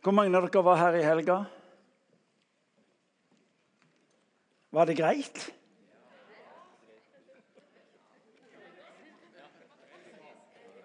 [0.00, 1.34] Hvor mange av dere var her i helga?
[4.72, 5.40] Var det greit?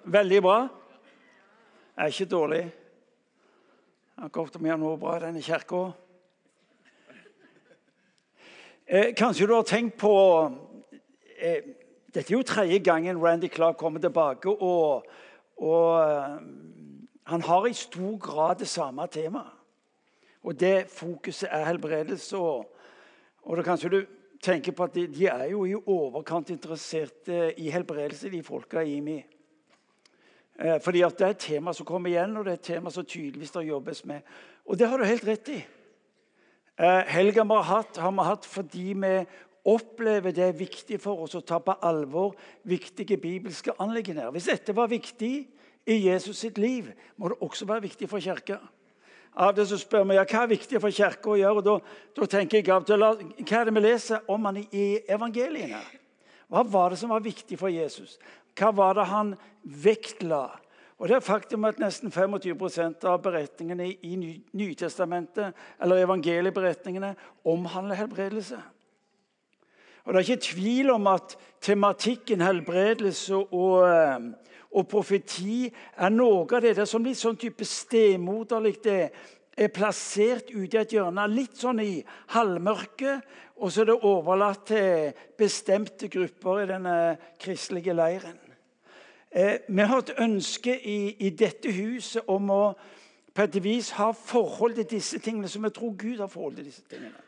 [0.03, 0.57] Veldig bra.
[1.95, 2.59] Det er ikke dårlig.
[2.59, 5.81] Jeg har ikke om vi har noe bra i denne kirka.
[8.85, 10.13] Eh, kanskje du har tenkt på
[11.39, 11.63] eh,
[12.11, 14.51] Dette er jo tredje gangen Randy Clark kommer tilbake.
[14.51, 15.07] Og,
[15.55, 16.84] og eh,
[17.25, 19.53] han har i stor grad det samme temaet.
[20.45, 22.37] Og det fokuset er helbredelse.
[22.37, 22.75] Og,
[23.41, 24.01] og da kanskje du
[24.43, 28.99] tenker på at de, de, er jo i overkant interesserte i helbredelse, de folka i
[28.99, 29.17] IMI.
[30.59, 32.93] Eh, fordi at det er et tema som kommer igjen, og det er et tema
[32.93, 34.21] som tydeligvis det jobbes med.
[34.65, 35.59] Og det har du helt rett i.
[36.77, 39.15] Eh, helga vi har hatt, har vi hatt fordi vi
[39.65, 42.35] opplever det er viktig for oss å ta på alvor
[42.69, 44.29] viktige bibelske anliggender.
[44.35, 45.47] Hvis dette var viktig
[45.85, 48.57] i Jesus sitt liv, må det også være viktig for kirka.
[49.35, 51.59] Av det så spør vi ja, hva er viktig for kirka å gjøre.
[51.59, 51.75] og da,
[52.15, 55.81] da, tenker jeg Hva er det vi leser om han i evangeliene?
[56.47, 58.15] Hva var det som var viktig for Jesus?
[58.55, 60.45] Hva var det han vektla?
[60.95, 64.15] Og det er faktum at Nesten 25% av beretningene i
[64.55, 67.11] Nytestamentet eller evangelieberetningene
[67.43, 68.61] omhandler helbredelse.
[70.05, 74.19] Og Det er ikke tvil om at tematikken helbredelse og, eh,
[74.71, 78.99] og profeti er noe av det der som litt sånn type stemoderlig det
[79.57, 82.03] er plassert ute i et hjørne, litt sånn i
[82.35, 83.23] halvmørket,
[83.55, 86.95] og så er det overlatt til bestemte grupper i denne
[87.39, 88.37] kristelige leiren.
[89.31, 92.63] Eh, vi har et ønske i, i, dette huset om å
[93.35, 96.69] på et vis ha forhold til disse tingene som vi tror Gud har forhold til
[96.69, 97.24] disse tingene.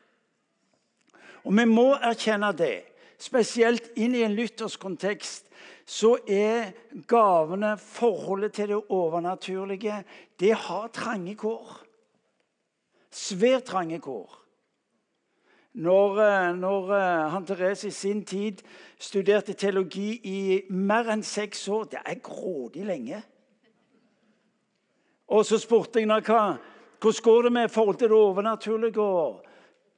[1.47, 2.83] Og vi må erkjenne det.
[3.17, 5.47] Spesielt inn i en lyttersk kontekst
[5.87, 6.73] så er
[7.07, 10.01] gavene, forholdet til det overnaturlige,
[10.39, 11.77] det har trange kår.
[13.07, 14.35] Svært trange kår.
[15.79, 18.61] Når, eh, når eh, han Therese i sin tid
[18.99, 23.21] studerte teologi i mer enn seks år Det er grådig lenge.
[25.27, 26.57] Og så spurte jeg henne
[26.99, 29.03] hvordan går det med forhold til det overnaturlige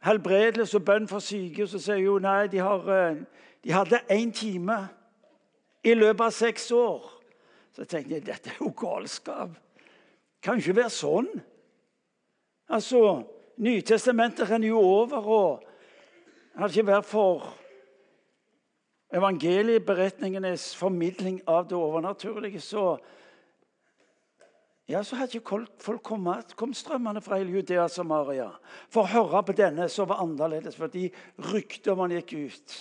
[0.06, 1.68] helbredelse og bønn for syke.
[1.68, 3.24] Så sier hun nei, de, har, eh,
[3.64, 4.82] de hadde én time
[5.84, 7.10] i løpet av seks år.
[7.76, 9.56] Så tenkte jeg dette er jo galskap.
[10.44, 11.30] Kan ikke være sånn.
[12.70, 13.24] Altså,
[13.60, 15.18] Nytestamentet renner jo over.
[15.28, 15.64] og
[16.56, 17.48] hadde ikke vært for
[19.16, 22.98] evangelieberetningenes formidling av det overnaturlige, så,
[24.90, 28.48] ja, så hadde ikke folk kommet, kom strømmende fra hele Judea og Samaria
[28.90, 31.12] for å høre på denne som var annerledes, fordi
[31.52, 32.80] ryktet om han gikk ut.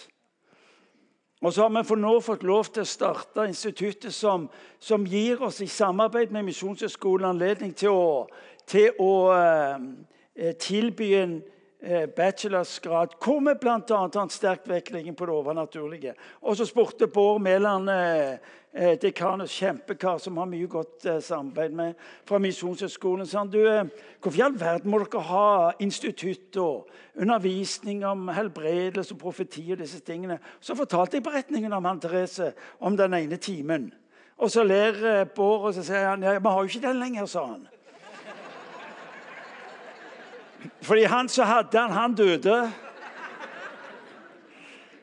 [1.45, 4.49] Og så har vi for nå fått lov til å starte instituttet som,
[4.81, 8.09] som gir oss i samarbeid med Misjonshøgskolen anledning til å,
[8.67, 11.37] til å eh, tilby en
[12.17, 13.79] bachelorsgrad hvor vi bl.a.
[13.97, 16.15] har sterk vektlegging på det overnaturlige.
[16.43, 18.39] Og så spurte Bård Mæland, eh,
[18.75, 21.95] eh, dekanus kjempekar som har mye godt samarbeid med
[22.27, 23.63] fra Misjonshøgskolen, sa han, du,
[24.21, 29.79] hvorfor i all verden må dere ha institutt og undervisning om helbredelse og profeti og
[29.79, 30.39] disse tingene?
[30.61, 33.93] Så fortalte jeg beretningen om han Therese om den ene timen.
[34.39, 37.27] Og så ler Bård og så sier han, ja, vi har jo ikke den lenger,
[37.27, 37.67] sa han.
[40.83, 42.73] Fordi han som hadde han, han døde.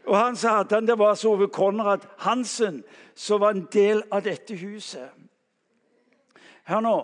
[0.06, 2.84] Og han som hadde han, det var Ove Konrad Hansen,
[3.16, 5.10] som var en del av dette huset.
[6.66, 6.96] Hør nå.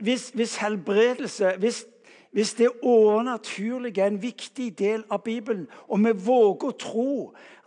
[0.00, 1.84] Hvis, hvis helbredelse hvis,
[2.32, 7.10] hvis det overnaturlige er en viktig del av Bibelen, og vi våger å tro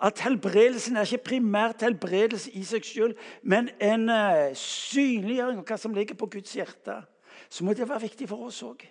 [0.03, 5.77] at helbredelsen er ikke primært helbredelse i seg selv, men en uh, synliggjøring av hva
[5.79, 7.01] som ligger på Guds hjerte,
[7.49, 8.83] så må det være viktig for oss òg.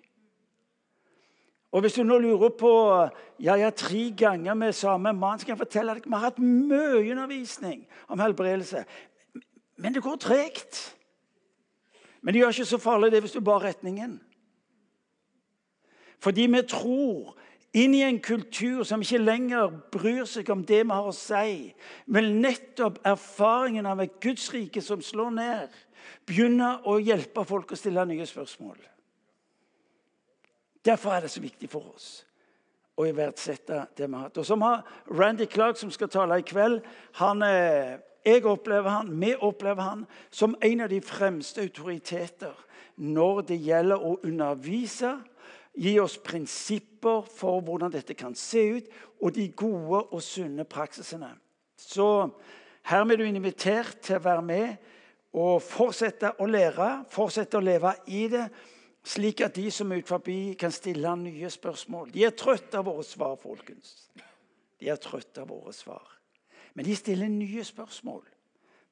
[1.72, 2.70] Og Hvis du nå lurer på
[3.42, 7.02] ja, ja, tre ganger med samme mann, skal jeg fortelle deg vi har hatt mye
[7.10, 8.84] undervisning om helbredelse.
[9.76, 10.78] Men det går tregt.
[12.22, 14.20] Men det gjør ikke så farlig det hvis du bar retningen.
[16.22, 17.36] Fordi vi tror
[17.76, 21.74] inn i en kultur som ikke lenger bryr seg om det vi har å si,
[22.08, 25.80] men nettopp erfaringen av et Guds rike som slår ned,
[26.26, 28.78] begynner å hjelpe folk å stille nye spørsmål.
[30.86, 32.10] Derfor er det så viktig for oss
[32.96, 34.38] å iverksette det vi har hatt.
[34.40, 36.80] Og som har Randy Clark, som skal tale i kveld,
[37.20, 42.54] han, eh, jeg opplever han, vi opplever han som en av de fremste autoriteter
[42.96, 45.18] når det gjelder å undervise,
[45.76, 48.86] gi oss prinsipper for hvordan dette kan se ut,
[49.20, 51.34] og de gode og sunne praksisene.
[51.76, 52.30] Så
[52.88, 54.76] hermed er du invitert til å være med
[55.36, 58.46] og fortsette å lære, fortsette å leve i det
[59.06, 62.10] slik at de som er ut forbi, kan stille ham nye spørsmål.
[62.14, 64.10] De er trøtte av våre svar, folkens.
[64.80, 66.04] De er trøtte av våre svar.
[66.74, 68.24] Men de stiller nye spørsmål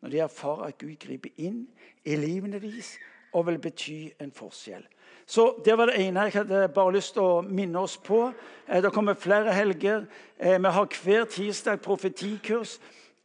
[0.04, 1.64] når de erfarer at Gud griper inn
[2.04, 2.94] i livene deres
[3.34, 4.84] og vil bety en forskjell.
[5.26, 8.32] Så Det var det ene jeg hadde bare lyst til å minne oss på.
[8.68, 10.06] Eh, det kommer flere helger.
[10.38, 12.78] Eh, vi har hver tirsdag profetikurs.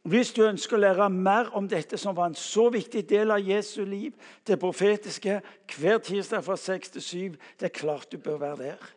[0.08, 3.44] Hvis du ønsker å lære mer om dette, som var en så viktig del av
[3.44, 4.14] Jesu liv,
[4.48, 5.40] det profetiske,
[5.76, 8.88] hver tirsdag fra 6 til 7, det er klart du bør være der.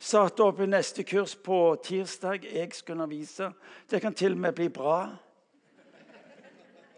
[0.00, 2.44] Satte opp i neste kurs på tirsdag.
[2.44, 3.52] Jeg skal undervise.
[3.90, 4.98] Det kan til og med bli bra.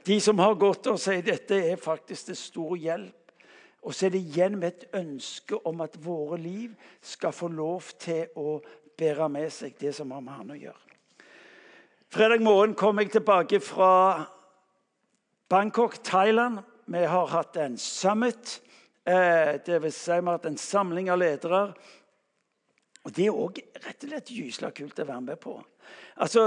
[0.06, 3.34] De som har gått og sier dette er faktisk til stor hjelp.
[3.87, 7.93] Og så er det igjen med et ønske om at våre liv skal få lov
[8.02, 8.58] til å
[8.99, 10.86] bære med seg det som har med Han å gjøre.
[12.17, 14.25] Fredag morgen kom jeg tilbake fra
[15.49, 16.59] Bangkok, Thailand.
[16.87, 18.63] Vi har hatt en summit.
[19.05, 21.61] Eh, det vil si vi har hatt en samling av ledere.
[23.05, 25.59] Og Det er òg rett og slett gysla kult å være med på.
[26.17, 26.47] Altså,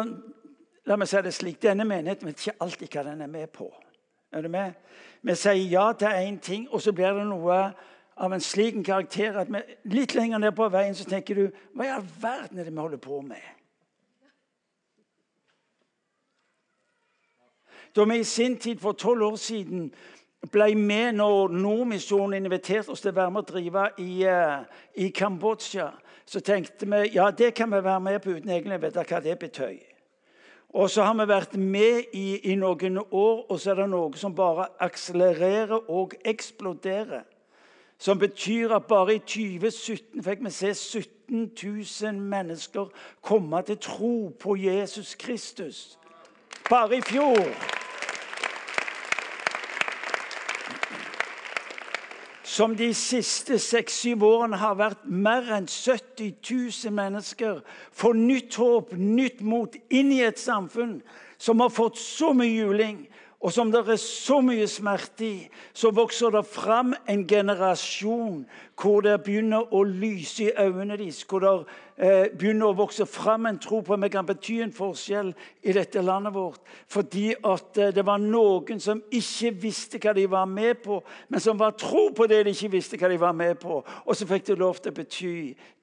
[0.90, 3.70] La meg si det slik, Denne menigheten vet ikke alltid hva den er med på.
[4.34, 4.74] Er du med?
[5.22, 7.62] Vi sier ja til én ting, og så blir det noe
[8.18, 11.86] av en slik karakter at vi, litt lenger ned på veien så tenker du Hva
[11.86, 13.59] i all verden er det vi holder på med?
[17.96, 19.90] Da vi i sin tid for tolv år siden
[20.52, 24.62] ble med når Nordmisjonen inviterte oss til å være med og drive i, uh,
[24.96, 25.90] i Kambodsja,
[26.26, 29.22] så tenkte vi ja, det kan vi være med på uten egentlig å vite hva
[29.26, 29.80] det betøy.
[30.70, 34.14] Og så har vi vært med i, i, noen år, og så er det noe
[34.22, 37.26] som bare akselererer og eksploderer.
[38.00, 42.94] Som betyr at bare i 2017 fikk vi se 17 000 mennesker
[43.26, 45.98] komme til tro på Jesus Kristus.
[46.70, 47.79] Bare i fjor.
[52.50, 57.60] Som de siste seks-syv årene har vært mer enn 70 000 mennesker,
[57.94, 60.98] får nytt håp, nytt mot, inn i et samfunn
[61.38, 63.04] som har fått så mye juling,
[63.40, 65.36] og som det er så mye smerte i,
[65.72, 68.42] så vokser det fram en generasjon
[68.76, 71.22] hvor det begynner å lyse i øynene deres.
[71.24, 71.54] Hvor det
[71.96, 75.32] eh, begynner å vokse fram en tro på at vi kan bety en forskjell
[75.64, 76.60] i dette landet vårt.
[76.92, 81.00] Fordi at eh, det var noen som ikke visste hva de var med på,
[81.32, 83.80] men som var tro på det de ikke visste hva de var med på.
[84.04, 85.36] Og så fikk de lov til å bety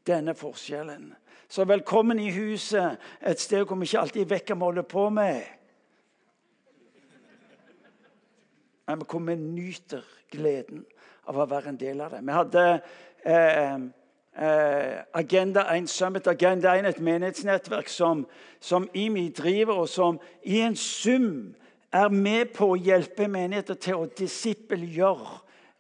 [0.05, 1.15] denne forskjellen.
[1.49, 5.56] Så velkommen i huset, et sted hvor vi ikke alltid vi holder på med.
[8.87, 10.85] Men hvor vi nyter gleden
[11.27, 12.23] av å være en del av det.
[12.23, 12.65] Vi hadde
[13.27, 13.75] eh,
[14.39, 18.27] eh, Agenda 1 Summit, Agenda 1, et menighetsnettverk som,
[18.61, 21.57] som IMI driver, og som i en sum
[21.93, 25.37] er med på å hjelpe menigheter til å disippelgjøre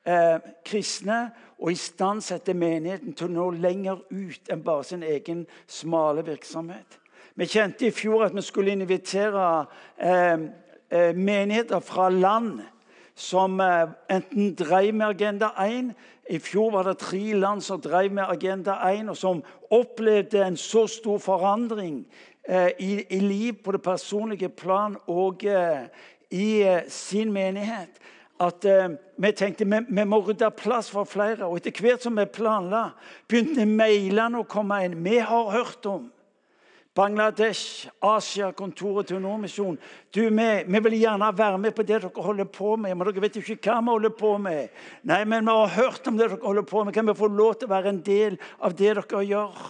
[0.06, 1.22] eh, kristne
[1.56, 6.98] og istandsette menigheten til å nå lenger ut enn bare sin egen smale virksomhet.
[7.36, 9.66] Vi kjente i fjor at vi skulle invitere
[9.96, 10.48] eh,
[10.90, 12.62] eh menigheter fra land
[13.16, 15.94] som eh, enten drev med Agenda 1
[16.30, 20.56] I fjor var det tre land som drev med Agenda 1, og som opplevde en
[20.56, 22.04] så stor forandring
[22.44, 25.86] eh, i, i liv på det personlige plan og eh,
[26.30, 28.02] i sin menighet.
[28.40, 31.46] At eh, vi tenkte vi, vi må rydde plass for flere.
[31.46, 32.90] Og etter hvert som vi planla,
[33.28, 34.98] begynte mailene å komme inn.
[35.04, 36.10] Vi har hørt om
[36.96, 39.76] Bangladesh, Asia, kontoret til Nordmisjon.
[40.14, 43.24] Du, vi, vi, vil gjerne være med på det dere holder på med, men dere
[43.26, 44.76] vet jo ikke hva vi holder på med.
[45.04, 46.94] Nei, men vi har hørt om det dere holder på med.
[46.96, 49.66] Kan vi få lov til å være en del av det dere gjør?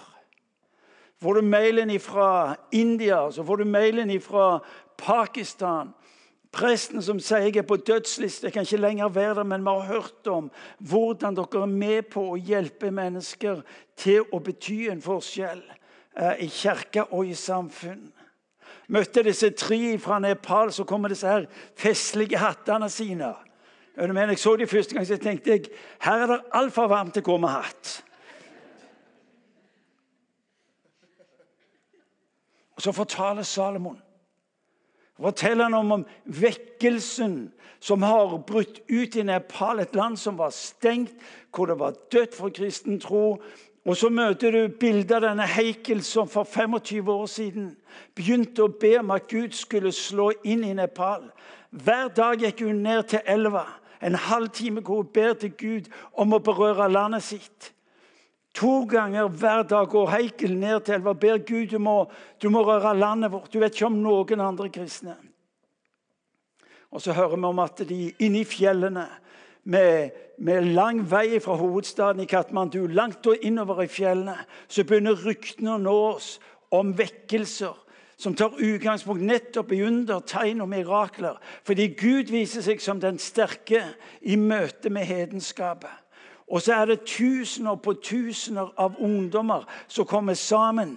[1.22, 2.30] Får du mailen fra
[2.70, 4.60] India, så får du mailen fra
[5.00, 5.94] Pakistan.
[6.54, 9.72] Presten som sier jeg er på dødsliste, jeg kan ikke lenger være der, men vi
[9.74, 10.46] har hørt om
[10.78, 13.64] hvordan dere er med på å hjelpe mennesker
[13.98, 15.64] til å bety en forskjell.
[16.16, 18.12] Eh, i kirke og i samfunn.
[18.88, 21.44] Møtte disse tre fra Nepal, så kommer disse her
[21.76, 23.34] festlige hattene sine.
[23.96, 25.68] Men jeg så de første gang, så tenkte jeg
[26.00, 27.92] her er det altfor varmt til å gå med hatt.
[32.76, 34.00] Og Så fortaler Salomon
[35.16, 37.36] forteller han om, om vekkelsen
[37.80, 41.14] som har brutt ut i Nepal, et land som var stengt,
[41.56, 43.38] hvor det var dødt for kristen tro,
[43.86, 47.68] og så møter du bildet av denne Heikel som for 25 år siden
[48.18, 51.28] begynte å be om at Gud skulle slå inn i Nepal.
[51.70, 53.62] Hver dag gikk hun ned til elva,
[54.02, 57.70] en halv time hvor hun ber til Gud om å berøre landet sitt.
[58.58, 62.00] To ganger hver dag går Heikel ned til elva og ber Gud du må,
[62.42, 63.52] du må røre landet vårt.
[63.52, 65.14] Du vet ikke om noen andre kristne.
[66.90, 69.04] Og så hører vi om at de inne i fjellene
[69.66, 74.36] med, med, lang vei fra hovedstaden i Katmandu, langt og innover i fjellene,
[74.68, 76.36] så begynner ryktene å nå oss
[76.74, 77.74] om vekkelser
[78.16, 81.36] som tar utgangspunkt nettopp i under, tegn og mirakler.
[81.66, 83.82] Fordi Gud viser seg som den sterke
[84.22, 85.92] i møte med hedenskapet.
[86.46, 90.96] Og så er det tusener på tusener av ungdommer som kommer sammen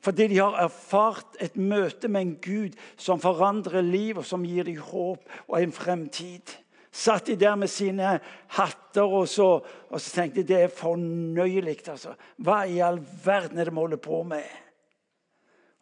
[0.00, 4.64] fordi de har erfart et møte med en Gud som forandrer liv, og som gir
[4.64, 6.54] dem håp og en fremtid.
[6.92, 8.16] Satt de der med sine
[8.56, 11.76] hatter, og så, og så tenkte de det er fornøyelig.
[11.88, 12.16] Altså.
[12.36, 14.48] Hva i all verden er det vi holder på med?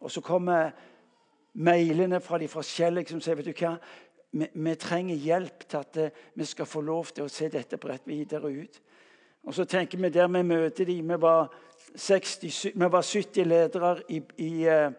[0.01, 0.71] Og så kommer
[1.55, 3.73] mailene fra de forskjellige som sier vet du hva,
[4.37, 7.81] vi, vi trenger hjelp til at eh, vi skal få lov til å se dette
[7.81, 8.81] bredt videre ut.
[9.49, 11.49] Og så tenker vi der vi møter de, vi var,
[11.97, 14.91] 60, vi var 70 ledere i, i, eh,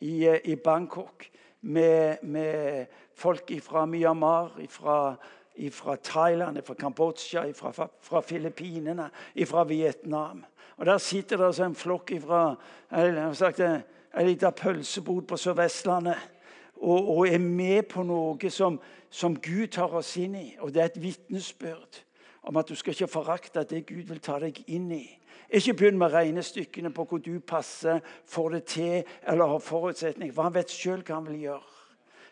[0.00, 1.28] i, eh, i Bangkok
[1.60, 5.16] med, med folk fra Myanmar, fra,
[6.02, 9.10] Thailand, fra Kambodsja, fra, fra Filippinene,
[9.46, 10.44] fra Vietnam.
[10.76, 12.56] Og Der sitter det altså en flokk fra
[12.92, 16.16] en liten pølsebod på Sør-Vestlandet
[16.80, 18.78] og, og, er med på noe som,
[19.10, 20.48] som, Gud tar oss inn i.
[20.60, 22.02] Og det er et vitnesbyrd
[22.48, 25.06] om at du skal ikke forakte det Gud vil ta deg inn i.
[25.48, 28.96] Ikke begynn med regnestykkene på hvor du passer, får det til
[29.26, 30.32] eller har forutsetning.
[30.34, 31.77] For han vet sjøl hva han vil gjøre.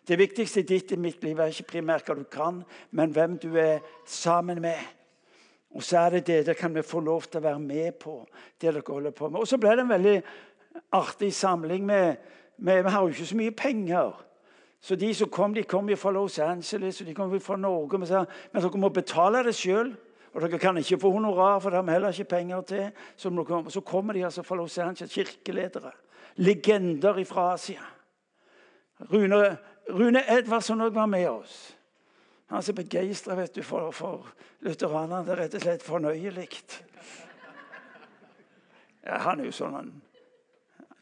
[0.08, 2.60] Det viktigste i ditt i mitt liv er ikke primært hva du kan,
[2.90, 4.78] men hvem du er sammen med.
[5.74, 8.26] Og så er det det det kan vi få lov til å være med på.
[8.60, 9.40] det dere holder på med.
[9.40, 10.22] Og så ble det en veldig
[10.92, 11.86] artig samling.
[11.86, 12.16] Med,
[12.56, 14.22] med, vi har jo ikke så mye penger.
[14.80, 17.98] Så de som kom, de kom jo fra Los Angeles og de kom fra Norge.
[17.98, 19.92] Men, sa men dere må betale det sjøl.
[20.32, 22.90] Og dere kan ikke få honorar, for det har vi heller ikke penger til.
[23.16, 25.92] Så, kom, så kommer de altså fra Los Angeles, kirkeledere.
[26.36, 27.82] Legender fra Asia.
[29.12, 29.56] Rune,
[29.90, 31.76] Rune Edvardsson òg var med oss.
[32.46, 34.28] Han er så begeistra for, for
[34.60, 35.24] lutheranerne.
[35.26, 36.48] Det er rett og slett fornøyelig.
[39.06, 39.90] Ja, han er jo sånn han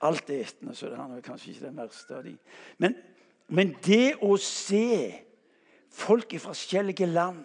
[0.05, 2.35] altetende, så han er kanskje ikke den verste av de.
[2.83, 2.97] Men,
[3.49, 5.13] men det å se
[5.95, 7.45] folk i forskjellige land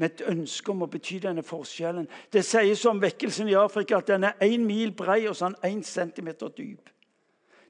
[0.00, 4.08] med et ønske om å bety denne forskjellen Det sies om vekkelsen i Afrika at
[4.08, 6.88] den er én mil brei og sånn én centimeter dyp.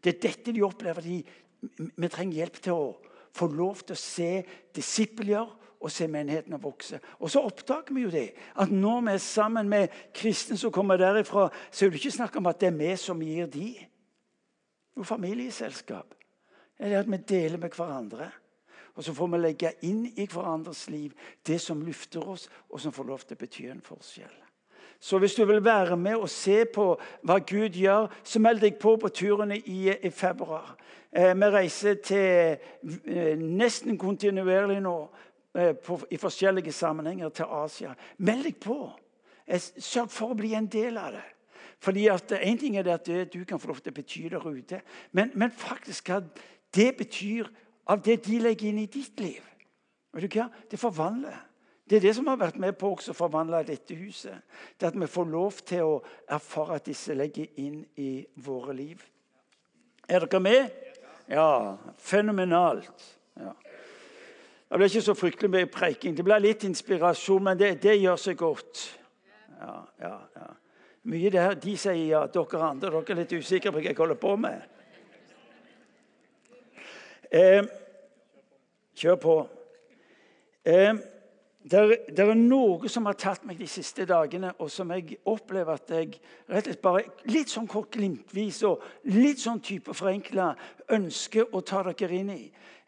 [0.01, 1.05] Det er dette de opplever.
[1.05, 1.23] De,
[1.97, 2.85] vi trenger hjelp til å
[3.37, 4.31] få lov til å se
[4.75, 5.47] disipler
[5.81, 7.01] og se menighetene vokse.
[7.19, 11.01] Og så oppdager vi jo det, at når vi er sammen med kristne som kommer
[11.01, 13.71] derifra, så er det ikke snakk om at det er vi som gir de.
[14.97, 16.15] Jo, familieselskap.
[16.77, 18.29] Det er at vi deler med hverandre.
[18.95, 21.15] Og så får vi legge inn i hverandres liv
[21.47, 24.39] det som løfter oss, og som får lov til å bety en forskjell.
[25.01, 26.91] Så hvis du vil være med og se på
[27.25, 30.75] hva Gud gjør, så meld deg på på turene i, i februar.
[31.13, 32.59] Eh, vi reiser til
[33.07, 34.95] eh, nesten kontinuerlig nå
[35.59, 35.75] eh,
[36.11, 37.95] i forskjellige sammenhenger til Asia.
[38.19, 38.79] Meld deg på.
[39.59, 41.27] Sørg for å bli en del av det.
[41.83, 44.47] Fordi at En ting er det at du kan få lov til å bety der
[44.47, 44.81] ute,
[45.13, 46.21] men, men, faktisk hva
[46.75, 47.49] det betyr
[47.87, 49.41] av det de legger inn i ditt liv.
[50.13, 50.47] Vet du hva?
[50.71, 51.41] Det forvandler.
[51.91, 54.45] Det er det som har vært med på å forvandle dette huset.
[54.79, 59.03] Det At vi får lov til å erfare at disse legger inn i våre liv.
[60.07, 60.90] Er dere med?
[61.31, 61.79] Ja.
[61.97, 63.19] Fenomenalt.
[63.39, 63.53] Ja.
[64.71, 66.15] Det ble ikke så fryktelig mye preiking.
[66.15, 68.83] Det ble litt inspirasjon, men det, det gjør seg godt.
[69.61, 70.49] Ja, ja, ja.
[71.11, 74.19] Mye der de sier ja, dere andre dere er litt usikre på hva jeg holder
[74.21, 74.67] på med.
[77.31, 77.63] Eh,
[78.99, 79.37] kjør på.
[80.67, 80.93] Eh,
[81.61, 85.91] det, er noe som har tatt meg de siste dagene, og som jeg opplever at
[85.93, 86.15] jeg
[86.49, 88.81] rett og slett bare litt sånn kort glimtvis og
[89.13, 90.55] litt sånn type forenkla
[90.97, 92.47] ønsker å ta dere inn i.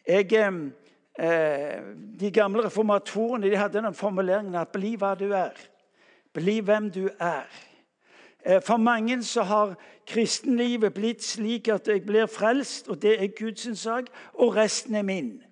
[0.08, 1.82] Jeg, eh,
[2.16, 5.68] de gamle reformatorene de hadde den formuleringen at 'bli hva du er'.
[6.32, 7.46] Bli hvem du er.
[8.44, 9.76] Eh, for mange så har
[10.06, 15.02] kristenlivet blitt slik at jeg blir frelst, og det er Guds sak, og resten er
[15.02, 15.42] min.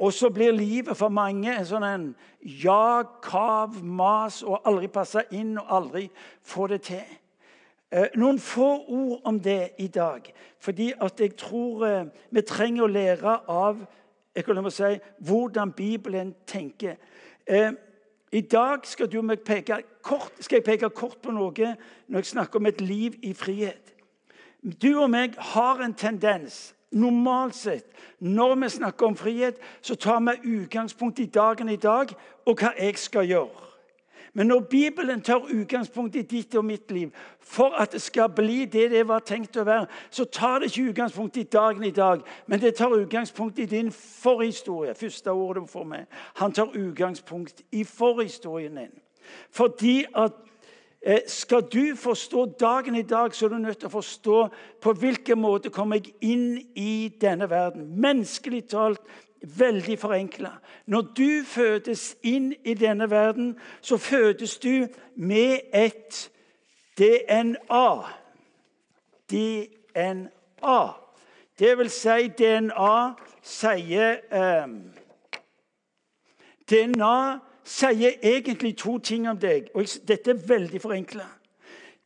[0.00, 2.04] Og så blir livet for mange en sånn en
[2.40, 6.04] jag, kav, mas og aldri passe inn og aldri
[6.46, 7.16] få det til.
[7.90, 10.28] Eh, noen få ord om det i dag,
[10.60, 13.80] fordi at jeg tror eh, vi trenger å lære av
[14.70, 16.94] si, hvordan Bibelen tenker.
[18.32, 19.08] I dag skal,
[20.02, 21.74] kort, skal, jeg peke kort på noe
[22.06, 23.94] når jeg snakker om et liv i frihet.
[24.62, 27.84] Du og meg har en tendens Normalt sett,
[28.18, 32.14] når vi snakker om frihet, så tar vi utgangspunkt i dagen i dag
[32.46, 33.68] og hva jeg skal gjøre.
[34.32, 38.64] Men når Bibelen tar utgangspunkt i ditt og mitt liv for at det skal bli
[38.64, 42.20] det det var tenkt å være, så tar det ikke utgangspunkt i dagen i dag,
[42.46, 44.94] men det tar utgangspunkt i din forhistorie.
[44.94, 46.04] Første ordet du får med.
[46.34, 48.94] Han tar utgangspunkt i forhistorien din.
[49.50, 50.32] Fordi at
[51.26, 54.38] skal du forstå dagen i dag, så er du nødt til å forstå
[54.82, 57.86] på hvilken måte kommer jeg inn i denne verden.
[58.00, 59.00] Menneskelig talt
[59.42, 60.50] veldig forenkla.
[60.86, 66.30] Når du fødes inn i denne verden, så fødes du med et
[66.98, 67.88] DNA.
[69.30, 70.80] DNA.
[71.58, 74.66] Det vil si DNA sier eh,
[76.70, 79.68] DNA sier egentlig to ting om deg.
[79.74, 81.26] og Dette er veldig forenkla.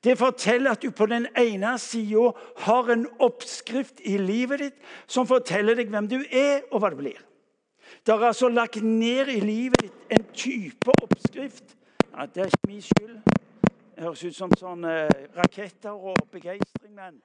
[0.05, 2.33] Det forteller at du på den ene sida
[2.65, 6.99] har en oppskrift i livet ditt som forteller deg hvem du er, og hva det
[6.99, 7.21] blir.
[8.03, 11.77] Det er altså lagt ned i livet ditt en type oppskrift.
[12.11, 13.21] Ja, det er ikke min skyld.
[13.95, 17.21] Det høres ut som sånne raketter og begeistring, men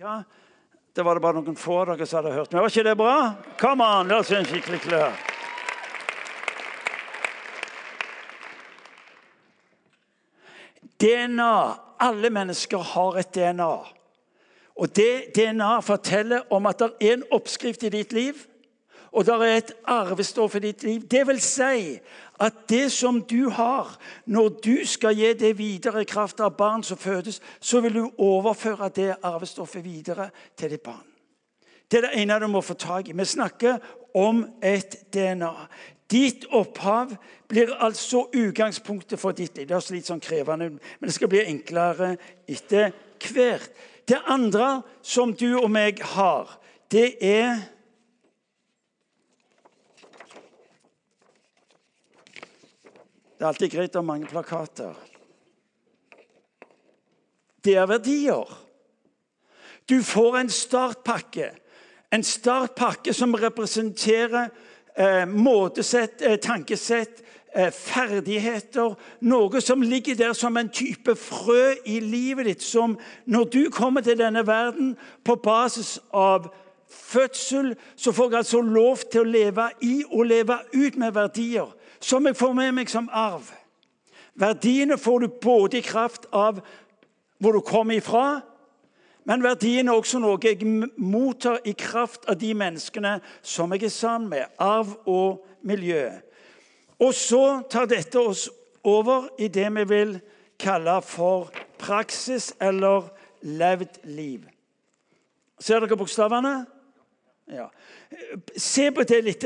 [0.00, 0.22] og?
[0.96, 2.52] Det var det bare noen få av dere som hadde hørt.
[2.52, 3.16] Men var ikke det bra?
[3.60, 5.12] Come on, la oss gi en skikkelig klør.
[11.00, 11.54] DNA.
[12.00, 13.72] Alle mennesker har et DNA.
[14.80, 18.34] Og Det DNA forteller om at det er en oppskrift i ditt liv,
[19.12, 21.06] og det er et arvestoff i ditt liv.
[21.10, 21.98] Det vil si
[22.40, 23.96] at det som du har,
[24.26, 28.10] når du skal gi det videre i kraft av barn som fødes, så vil du
[28.18, 31.06] overføre det arvestoffet videre til ditt barn.
[31.90, 33.16] Det er det ene du må få tak i.
[33.18, 33.80] Vi snakker
[34.14, 35.52] om et DNA.
[36.10, 37.16] Ditt opphav
[37.48, 39.66] blir altså utgangspunktet for ditt liv.
[39.66, 42.14] Det er litt sånn krevende, men det skal bli enklere
[42.46, 42.94] etter
[43.26, 43.74] hvert.
[44.06, 46.50] Det andre som du og meg har,
[46.90, 47.60] det er
[53.40, 54.96] Det er alltid greit å ha mange plakater.
[57.64, 58.50] Det er verdier.
[59.88, 61.46] Du får en startpakke.
[62.12, 64.50] En startpakke som representerer
[64.92, 67.24] eh, måtesett, eh, tankesett,
[67.54, 68.92] eh, ferdigheter.
[69.24, 74.04] Noe som ligger der som en type frø i livet ditt, som når du kommer
[74.04, 76.52] til denne verden på basis av
[76.92, 81.72] fødsel, så får jeg altså lov til å leve i og leve ut med verdier
[82.00, 83.50] som jeg får med meg som arv.
[84.40, 86.62] Verdiene får du både i kraft av
[87.40, 88.40] hvor du kommer ifra,
[89.28, 90.64] men verdiene er også noe jeg
[90.96, 94.48] mottar i kraft av de menneskene som jeg er sammen med.
[94.58, 96.08] Arv og miljø.
[97.00, 98.48] Og så tar dette oss
[98.84, 100.16] over i det vi vil
[100.60, 103.08] kalle for praksis eller
[103.40, 104.44] levd liv.
[105.60, 106.54] Ser dere bokstavene?
[107.50, 107.68] Ja.
[108.56, 109.44] Se på det litt.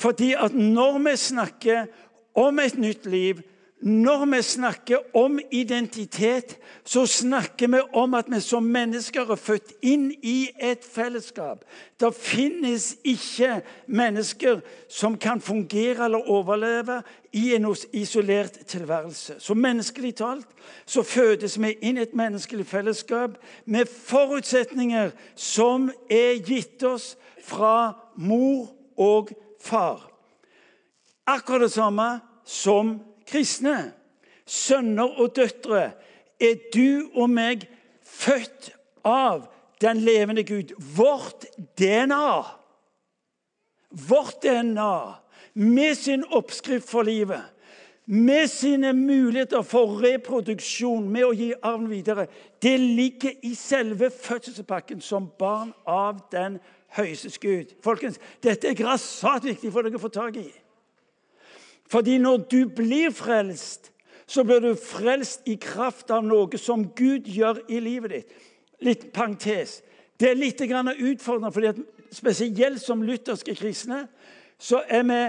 [0.00, 1.86] Fordi at når vi snakker
[2.34, 3.42] om et nytt liv,
[3.80, 9.72] når vi snakker om identitet, så snakker vi om at vi som mennesker er født
[9.86, 11.62] inn i et fellesskap.
[12.00, 19.38] Det finnes ikke mennesker som kan fungere eller overleve i en isolert tilværelse.
[19.38, 20.48] Så menneskelig talt
[20.86, 27.14] så fødes vi inn i et menneskelig fellesskap med forutsetninger som er gitt oss
[27.46, 29.44] fra mor og far.
[31.26, 33.92] Akkurat det samme som kristne.
[34.48, 35.90] Sønner og døtre
[36.40, 37.66] er du og meg
[38.00, 38.70] født
[39.04, 39.48] av
[39.82, 40.72] den levende Gud.
[40.96, 41.44] Vårt
[41.78, 42.42] DNA.
[44.08, 45.18] Vårt DNA
[45.58, 47.42] med sin oppskrift for livet,
[48.04, 52.28] med sine muligheter for reproduksjon, med å gi arven videre,
[52.62, 56.60] det ligger i selve fødselspakken som barn av den
[56.96, 57.74] høyeste Gud.
[57.84, 60.48] Folkens, Dette er grassat viktig for dere å få tak i.
[61.88, 63.92] Fordi når du blir frelst,
[64.28, 68.34] så blir du frelst i kraft av noe som Gud gjør i livet ditt.
[68.84, 69.80] Litt parentes.
[70.20, 71.78] Det er litt utfordrende, fordi at
[72.12, 74.06] spesielt som lutherske kristne
[74.58, 75.20] så er vi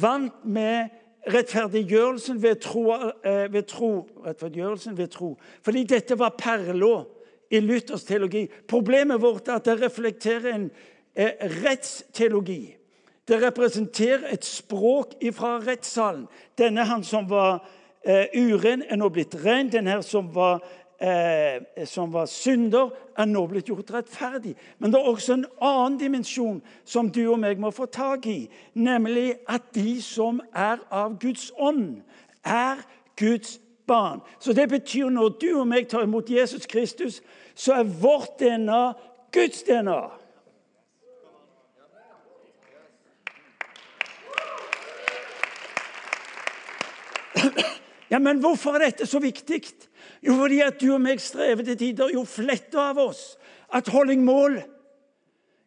[0.00, 0.88] vant med
[1.28, 2.92] rettferdiggjørelsen ved tro,
[3.24, 4.08] eh, ved tro.
[4.24, 5.36] Rettferdiggjørelsen ved tro.
[5.62, 7.04] Fordi dette var perla
[7.50, 8.48] i Luthers teologi.
[8.68, 10.70] Problemet vårt er at det reflekterer en
[11.18, 12.74] rettsteologi.
[13.28, 16.26] Det representerer et språk fra rettssalen.
[16.58, 17.66] Denne han som var
[18.04, 19.68] eh, uren, er nå blitt ren.
[19.72, 20.62] Den her som var,
[21.00, 24.54] eh, som var synder, er nå blitt gjort rettferdig.
[24.78, 28.48] Men det er også en annen dimensjon som du og meg må få tak i.
[28.74, 32.00] Nemlig at de som er av Guds ånd,
[32.44, 32.80] er
[33.16, 34.20] Guds barn.
[34.40, 37.20] Så det betyr når du og meg tar imot Jesus Kristus,
[37.54, 38.92] så er vårt DNA
[39.32, 40.00] Guds DNA.
[48.10, 49.62] Ja, Men hvorfor er dette så viktig?
[50.22, 52.12] Jo, fordi at du og meg strever til tider.
[52.14, 53.36] Jo, flette av oss
[53.74, 54.62] at holdingmål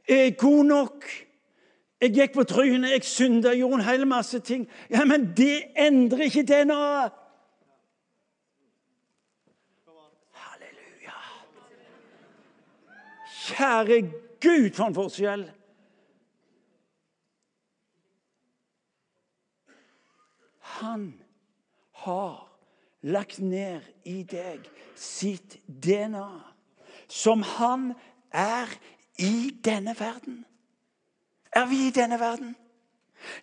[0.10, 1.06] er god nok.
[2.02, 4.66] Jeg gikk på trynet, jeg synda, gjorde en hel masse ting.
[4.90, 7.14] Ja, Men det endrer ikke DNA-et.
[10.34, 11.18] Halleluja.
[13.46, 14.02] Kjære
[14.42, 15.50] Gud, for en forskjell!
[20.82, 21.21] Han
[22.06, 22.48] har
[23.02, 26.30] lagt ned i deg sitt DNA,
[27.10, 27.92] som han
[28.32, 28.70] er
[29.20, 30.44] i denne verden.
[31.52, 32.56] Er vi i denne verden?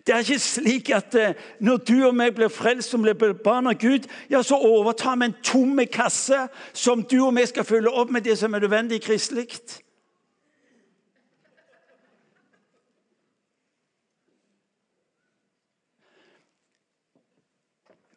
[0.07, 3.69] Det er ikke slik at eh, når du og meg blir frelst som blir barn
[3.69, 7.93] av Gud, ja, så overtar vi en tom kasse som du og vi skal fylle
[7.93, 9.47] opp med det som er nødvendig kristelig.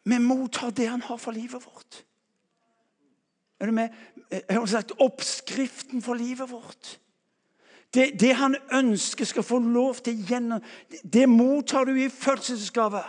[0.03, 2.03] Vi mottar det han har for livet vårt.
[3.59, 3.89] Er du med?
[4.29, 6.99] Jeg har sagt oppskriften for livet vårt.
[7.93, 10.63] Det, det han ønsker skal få lov til gjennom
[11.03, 13.03] det, mottar du i fødselsgave.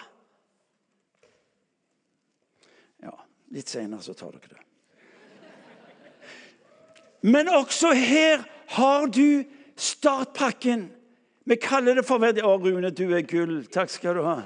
[3.03, 3.15] Ja,
[3.57, 4.61] litt seinere så tar dere det.
[7.25, 8.45] Men også her
[8.77, 9.45] har du
[9.81, 10.91] startpakken.
[11.49, 13.65] Vi kaller det for Å, Rune, du er gull.
[13.73, 14.43] Takk skal du ha.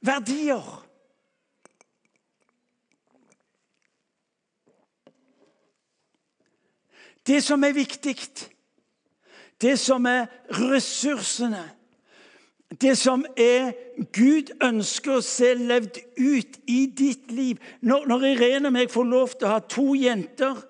[0.00, 0.84] Verdier.
[7.26, 8.16] Det som er viktig,
[9.60, 11.64] det som er ressursene,
[12.80, 13.72] det som er
[14.12, 17.60] Gud ønsker å se levd ut i ditt liv.
[17.80, 20.60] Når, når Irene og meg får lov til å ha to jenter,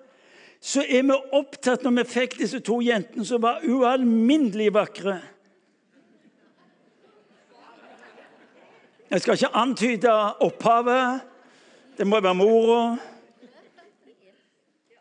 [0.59, 5.19] så er vi opptatt når vi fikk disse to jentene som var ualminnelig vakre.
[9.09, 11.21] Jeg skal ikke antyde opphavet.
[11.97, 12.97] Det må være mora.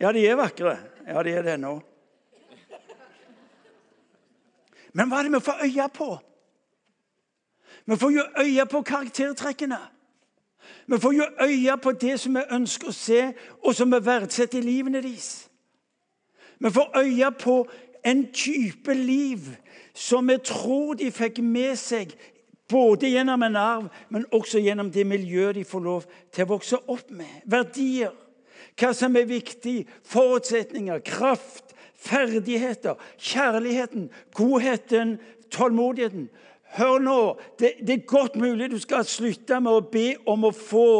[0.00, 0.78] Ja, de er vakre.
[1.06, 1.80] Ja, de er det nå.
[4.92, 6.08] Men hva er det vi får øye på?
[7.86, 9.78] Vi får jo øye på karaktertrekkene.
[10.86, 13.20] Vi får jo øye på det som vi ønsker å se,
[13.64, 15.48] og som vi verdsetter i livene deres.
[16.58, 17.60] Vi får øye på
[18.04, 19.52] en type liv
[19.94, 22.16] som vi tror de fikk med seg
[22.68, 26.80] både gjennom en arv, men også gjennom det miljøet de får lov til å vokse
[26.86, 27.40] opp med.
[27.48, 28.12] Verdier,
[28.78, 35.16] hva som er viktig, forutsetninger, kraft, ferdigheter, kjærligheten, godheten,
[35.50, 36.28] tålmodigheten.
[36.76, 37.18] Hør nå,
[37.58, 40.92] det, det, er godt mulig du skal slutte med å be om å få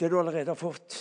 [0.00, 0.98] det du allerede har fått.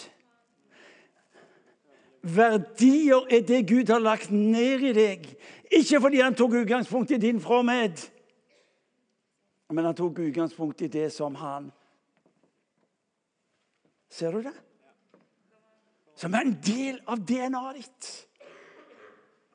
[2.21, 5.25] Verdier er det Gud har lagt ned i deg.
[5.73, 8.10] Ikke fordi han tok utgangspunkt i din fromhet,
[9.75, 11.71] men han tok utgangspunkt i det som han
[14.11, 14.51] Ser du det?
[16.19, 18.09] Som er en del av DNA-et ditt.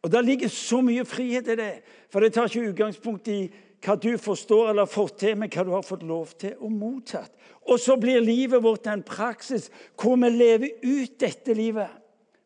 [0.00, 1.72] Og Der ligger så mye frihet i det,
[2.08, 3.40] for det tar ikke utgangspunkt i
[3.84, 7.32] hva du forstår eller fått til, men hva du har fått lov til og mottatt.
[7.66, 11.90] Og så blir livet vårt en praksis hvor vi lever ut dette livet.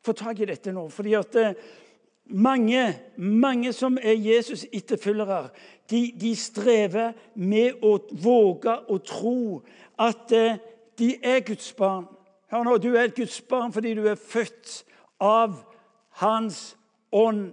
[0.01, 0.89] Få tak i dette nå.
[0.89, 1.55] fordi at eh,
[2.31, 5.49] mange, mange som er Jesus etterfølgere,
[5.90, 9.40] de, de, strever med å våge å tro
[9.99, 10.61] at eh,
[10.99, 12.07] de er Guds barn.
[12.51, 14.85] Hør nå, Du er et Guds barn fordi du er født
[15.21, 15.59] av
[16.23, 16.77] Hans
[17.12, 17.51] ånd.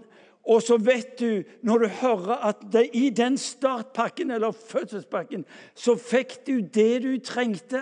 [0.47, 5.43] Og så vet du, når du hører at det, i den startpakken eller fødselspakken,
[5.75, 7.81] så fikk du det du trengte.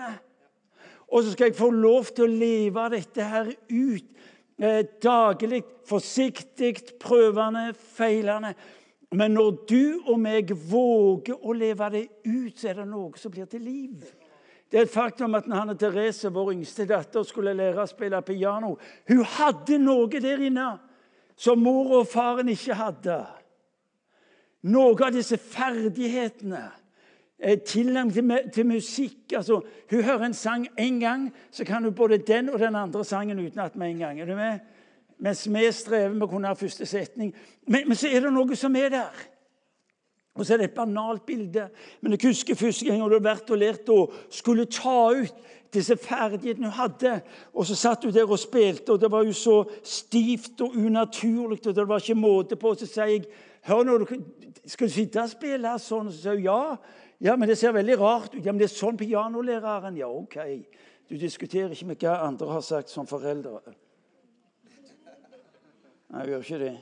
[1.08, 4.08] Og så skal jeg få lov til å leve dette her ut
[5.04, 8.54] daglig, forsiktig, prøvende, feilende.
[9.12, 13.32] Men når du og meg våger å leve det ut, så er det noe som
[13.32, 14.06] blir til liv.
[14.72, 18.22] Det er et faktum at når Hanne Therese, vår yngste datter, skulle lære å spille
[18.26, 18.74] piano
[19.08, 20.72] Hun hadde noe der inne
[21.38, 23.20] som mor og faren ikke hadde.
[24.66, 26.64] Noe av disse ferdighetene
[27.68, 29.34] tilnærmet til, til musikk.
[29.36, 33.06] Altså, hun hører en sang én gang, så kan hun både den og den andre
[33.06, 34.22] sangen utenat med en gang.
[34.22, 34.60] Er du med?
[35.20, 37.34] Mens vi strever med å kunne ha første setning.
[37.68, 39.24] Men, men, så er det noe som er der.
[40.36, 41.70] Og så er det et banalt bilde.
[42.02, 45.46] Men jeg husker første gang hun hadde vært og lært å skulle ta ut
[45.76, 47.14] disse ferdighetene hun hadde.
[47.54, 51.62] Og så satt hun der og spilte, og det var jo så stivt og unaturlig.
[51.68, 52.76] og det var ikke måte på.
[52.76, 53.28] Så sier jeg
[53.66, 53.94] Hør nå,
[54.70, 56.12] skal du sitte og spille sånn?
[56.12, 56.76] Og så sier hun ja.
[57.26, 58.44] Ja, men det ser veldig rart ut.
[58.46, 60.38] Ja, men det er sånn pianolæreren Ja, OK.
[61.10, 63.60] Du diskuterer ikke med hva andre har sagt som foreldre.
[66.10, 66.76] Nei, jeg gjør ikke det.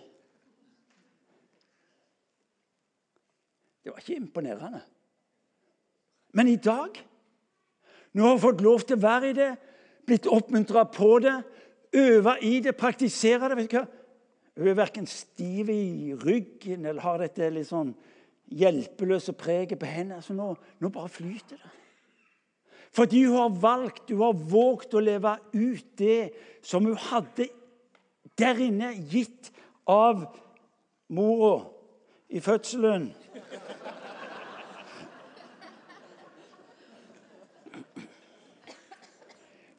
[3.83, 4.83] Det var ikke imponerende.
[6.33, 6.99] Men i dag,
[8.13, 9.49] nå har jeg fått lov til å være i det,
[10.07, 11.35] blitt oppmuntra på det,
[11.93, 13.85] øve i det, praktisere det vet du hva?
[14.53, 17.93] Hun er verken stiv i ryggen eller har dette litt sånn
[18.51, 20.15] hjelpeløse preget på henne.
[20.19, 21.73] Altså nå, nå bare flyter det.
[22.93, 27.47] Fordi hun har valgt, hun har våget å leve ut det som hun hadde
[28.37, 29.49] der inne, gitt
[29.89, 30.27] av
[31.13, 31.63] mora
[32.29, 33.11] i fødselen.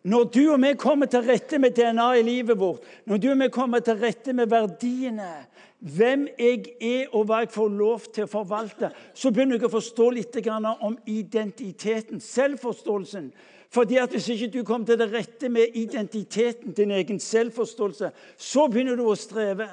[0.04, 3.38] Når du og vi kommer til rette med DNA i livet vårt, når du og
[3.40, 5.46] vi kommer til rette med verdiene,
[5.84, 9.74] hvem jeg er og hva jeg får lov til å forvalte, så begynner jeg å
[9.74, 13.32] forstå litt om identiteten, selvforståelsen.
[13.74, 18.68] Fordi at Hvis ikke du kommer til det rette med identiteten, din egen selvforståelse, så
[18.68, 19.68] begynner du å streve.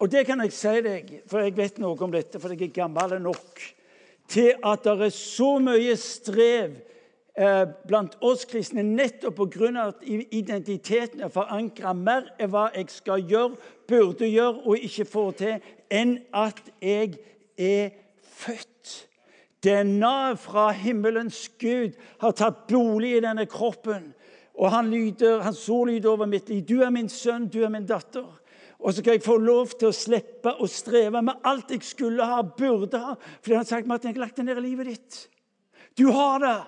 [0.00, 2.74] Og det kan jeg si deg, for jeg vet noe om dette, for jeg er
[2.74, 3.62] gammel nok,
[4.28, 6.74] til at det er så mye strev
[7.86, 9.88] blant oss kristne nettopp pga.
[9.88, 13.56] at identiteten er forankra mer i hva jeg skal gjøre
[13.88, 17.18] burde gjøre og ikke få til, enn at jeg
[17.58, 19.04] er født.
[19.64, 24.12] DNA fra himmelens Gud har tatt bolig i denne kroppen.
[24.58, 26.62] Og han, lyder, hans så lyder over mitt liv.
[26.66, 28.26] Du er min sønn, du er min datter.
[28.78, 32.26] Og så skal jeg få lov til å slippe å streve med alt jeg skulle
[32.26, 33.16] ha, burde ha.
[33.40, 35.22] Fordi han har sagt meg at jeg har lagt det ned i livet ditt.
[35.98, 36.58] Du har det.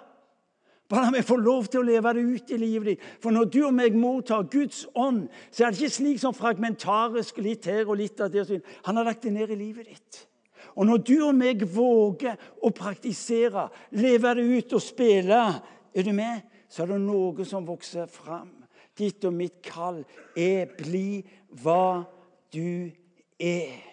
[0.90, 3.04] Bare la meg få lov til å leve det ut i livet ditt.
[3.22, 7.38] For når du og meg mottar Guds ånd, så er det ikke slik som fragmentarisk
[7.44, 8.60] litt her og litt det.
[8.88, 10.26] Han har lagt det ned i livet ditt.
[10.74, 15.42] Og når du og meg våger å praktisere, leve det ut og spille,
[15.94, 16.50] er du med?
[16.70, 18.52] så er det noe som vokser fram.
[18.98, 20.04] Ditt og mitt kall
[20.36, 21.24] er 'bli
[21.62, 22.04] hva
[22.52, 22.90] du
[23.40, 23.86] er'.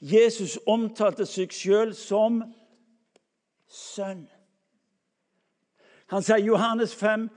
[0.00, 2.42] Jesus omtalte seg sjøl som
[3.68, 4.28] sønn.
[6.10, 7.28] Han sier Johannes 5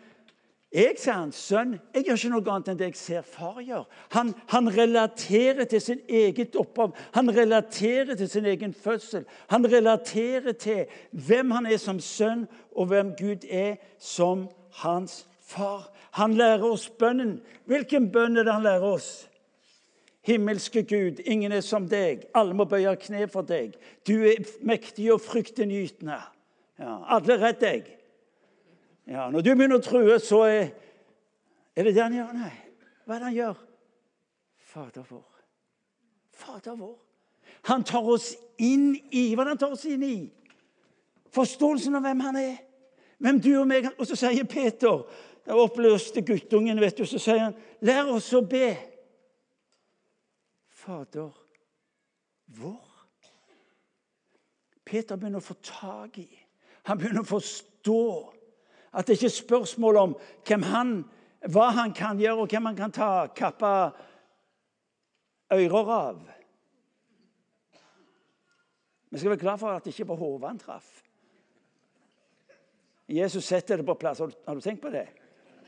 [0.74, 3.84] jeg, sier han, sønn, jeg gjør ikke noe annet enn det jeg ser far gjør.
[4.16, 9.28] Han, han, relaterer til sin eget opphav, han relaterer til sin egen fødsel.
[9.54, 14.48] Han relaterer til hvem han er som sønn, og hvem Gud er som
[14.82, 15.92] hans far.
[16.18, 17.38] Han lærer oss bønnen.
[17.70, 19.12] Hvilken bønn er det han lærer oss?
[20.26, 22.32] Himmelske Gud, ingen er som deg.
[22.34, 23.76] Alle må bøye kne for deg.
[24.08, 26.18] Du er mektig og fryktinngytende.
[26.82, 28.00] Ja, alle redd deg.
[29.08, 30.70] Ja, Når du begynner å true, så er,
[31.76, 32.36] er det det han gjør?
[32.38, 32.52] Nei.
[33.04, 33.64] Hva er det han gjør?
[34.74, 35.42] Fader vår.
[36.34, 36.96] Fader vår.
[37.68, 40.16] Han tar oss inn i Hva er det han tar oss inn i?
[41.34, 42.56] Forståelsen av hvem han er.
[43.24, 45.04] Hvem du og meg Og så sier Peter,
[45.44, 48.72] den oppløste guttungen, vet du, så sier han, lær oss å be.
[50.84, 51.32] Fader
[52.56, 52.80] vår.
[54.84, 56.28] Peter begynner å få tak i.
[56.88, 58.00] Han begynner å forstå
[58.94, 60.16] at det ikke er spørsmål om
[60.64, 60.94] han,
[61.50, 63.72] hva han kan gjøre, og hvem han kan ta, kappe
[65.54, 66.20] ører av.
[69.10, 71.04] Vi skal være glad for at det ikke var hodet han traff.
[73.10, 74.20] Jesus setter det på plass.
[74.20, 75.06] Har du, tenkt på det?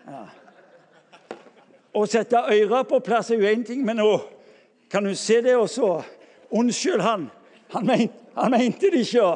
[0.08, 0.24] Ja.
[1.96, 4.10] Å sette ører på plass er jo én ting, men nå
[4.92, 6.00] kan du se det også.
[6.56, 7.30] Unnskyld, han.
[7.74, 9.30] Han, mente, han mente det ikke.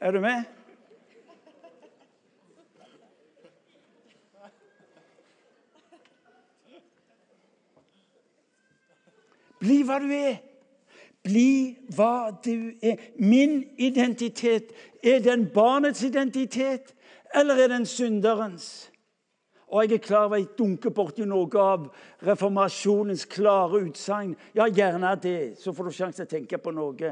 [0.00, 0.44] Er du med?
[9.58, 10.36] Bli hva du er.
[11.26, 13.00] Bli hva du er.
[13.18, 14.70] Min identitet,
[15.02, 16.94] er den barnets identitet,
[17.34, 18.92] eller er den synderens?
[19.68, 21.88] Og jeg er klar over jeg dunker borti noe av
[22.24, 24.30] reformasjonens klare utsagn.
[24.56, 25.58] Ja, gjerne det.
[25.60, 27.10] Så får du sjanse til å tenke på noe.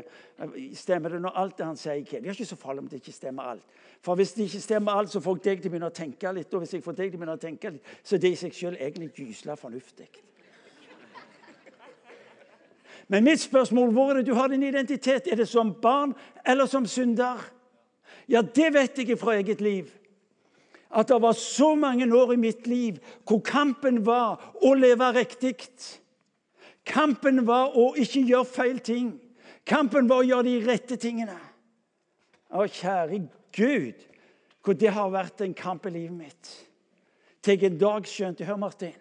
[0.72, 2.00] Stemmer det når alt det han sier?
[2.00, 3.82] Det er ikke så farlig om det ikke stemmer alt.
[4.00, 6.32] For hvis det ikke stemmer alt, så får jeg deg til å begynne å tenke
[6.32, 6.54] litt.
[6.54, 8.80] Og hvis jeg får deg til å tenke litt, så er det i seg selv
[8.80, 10.08] egentlig gysla fornuftig.
[13.12, 15.28] Men mitt spørsmål hvor er det du har din identitet?
[15.28, 16.16] Er det som barn
[16.46, 17.44] eller som synder?
[18.28, 19.92] Ja, det vet jeg fra eget liv
[20.90, 25.56] at det var så mange år i mitt liv hvor kampen var å leve riktig.
[26.86, 29.10] Kampen var å ikke gjøre feil ting.
[29.66, 31.38] Kampen var å gjøre de rette tingene.
[32.54, 33.24] Å, kjære
[33.56, 34.04] Gud,
[34.62, 36.52] hvor det har vært en kamp i livet mitt.
[37.42, 38.94] Til en dag skjønte Hør, Martin.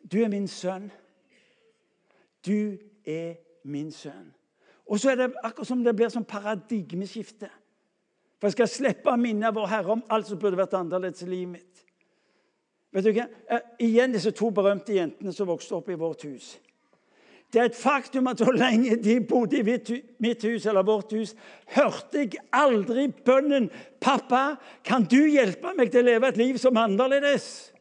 [0.00, 0.88] Du er min sønn.
[2.46, 4.30] Du er min sønn.
[4.88, 7.50] Og så er det akkurat som det blir som paradigmeskifte.
[8.40, 11.28] For jeg skal slippe å minne vår Herre om alt som burde vært annerledes i
[11.28, 11.84] livet mitt.
[12.90, 13.28] Vet du hva?
[13.52, 16.54] Eh, igjen disse to berømte jentene som vokste opp i vårt hus.
[17.50, 19.64] Det er et faktum at så lenge de bodde i
[20.22, 21.34] mitt hus eller vårt hus,
[21.74, 26.76] hørte jeg aldri bønnen 'Pappa, kan du hjelpe meg til å leve et liv som
[26.76, 27.72] er annerledes?'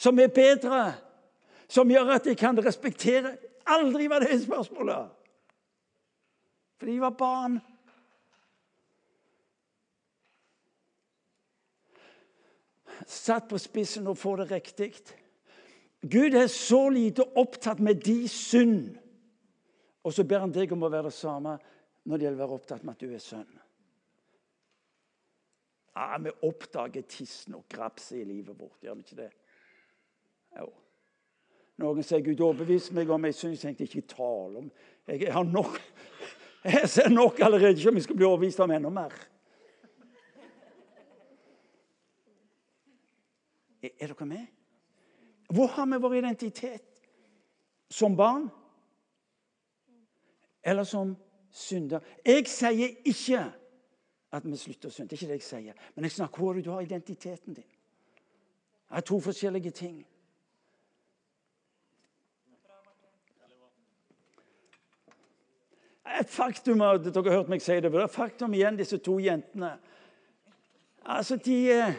[0.00, 0.94] Som er bedre?
[1.68, 3.36] Som gjør at jeg kan respektere
[3.68, 5.10] Aldri var det spørsmålet!
[6.80, 7.60] For de var barn.
[13.08, 14.90] Satt på spissen og får det riktig.
[16.00, 18.96] Gud er så lite opptatt med de synd,
[20.04, 21.58] og så ber han deg om å være det samme
[22.08, 23.50] når det gjelder å være opptatt med at du er sønn.
[25.94, 29.30] Ja, Vi oppdager tissen og grapset i livet vårt, gjør vi ikke det?
[30.56, 30.70] Jo.
[31.80, 34.70] Noen sier Gud overbeviste meg om jeg syns jeg ikke tale om
[35.08, 35.78] Jeg har nok
[36.64, 39.14] jeg ser nok allerede ikke om jeg skal bli overbevist om enda mer.
[43.82, 44.46] Er dere med?
[45.50, 47.02] Hvor har vi vår identitet?
[47.90, 48.50] Som barn?
[50.62, 51.16] Eller som
[51.50, 52.00] synder?
[52.26, 53.44] Jeg sier ikke
[54.30, 55.10] at vi slutter å synde.
[55.10, 55.84] Det er ikke det jeg sier.
[55.94, 57.66] Men jeg snakker hvor du har identiteten din.
[58.90, 60.06] Det er to forskjellige ting.
[66.20, 69.76] Et faktum dere har hørt meg si det, er faktum igjen, disse to jentene.
[71.06, 71.94] Altså, de eh,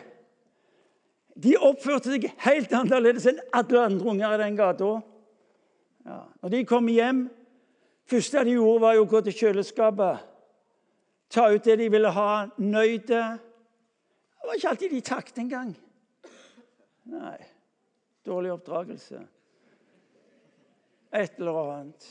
[1.35, 4.91] de oppførte seg helt annerledes enn alle andre unger i den gata.
[6.05, 6.23] Ja.
[6.41, 7.21] Når de kom hjem
[8.09, 10.27] første de gjorde, var jo å gå til kjøleskapet.
[11.31, 13.21] Ta ut det de ville ha, nøyde.
[14.41, 15.69] Det var ikke alltid de takket engang.
[17.11, 17.37] Nei.
[18.25, 19.21] Dårlig oppdragelse.
[21.11, 22.09] Et eller annet.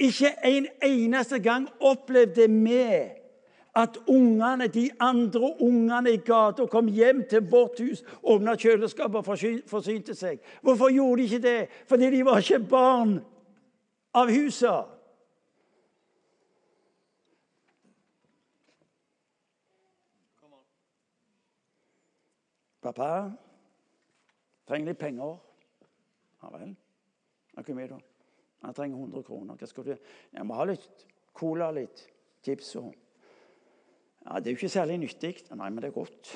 [0.00, 2.84] Ikke en eneste gang opplevde vi
[3.80, 9.28] at ungene, de andre ungene i gata kom hjem til vårt hus, åpna kjøleskapet og
[9.70, 10.40] forsynte seg.
[10.62, 11.60] Hvorfor gjorde de ikke det?
[11.88, 13.18] Fordi de var ikke barn
[14.14, 14.96] av huset.
[22.80, 23.28] Pappa,
[24.68, 25.36] trenger litt penger.
[26.40, 26.70] Ja vel.
[27.60, 27.98] Hvor mye da?
[28.64, 29.56] Han trenger 100 kroner.
[29.60, 29.92] Hva skal du?
[30.32, 31.04] Jeg må ha litt
[31.36, 32.06] cola, litt
[32.44, 32.94] chips og
[34.24, 35.34] ja, Det er jo ikke særlig nyttig.
[35.50, 36.32] Nei, men det er godt.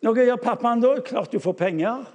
[0.00, 0.94] Noe gjør pappaen da?
[1.04, 2.06] Klart du får penger.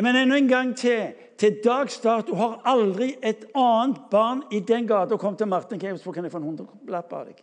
[0.00, 1.12] Men enda en gang til.
[1.40, 6.12] Til dags dato har aldri et annet barn i den gata kommet til Martin for
[6.12, 7.38] kan jeg få en hundrelapp av deg.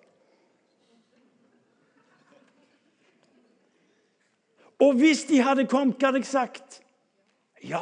[4.85, 6.81] Og hvis de hadde kommet, hva hadde jeg sagt?
[7.65, 7.81] Ja.